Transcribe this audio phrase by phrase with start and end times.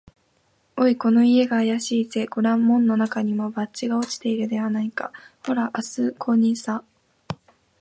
[0.77, 2.25] 「おい、この家があやしいぜ。
[2.25, 5.11] ごらん、門のなかにも、バッジが落ちているじゃないか。
[5.45, 6.83] ほら、あすこにさ」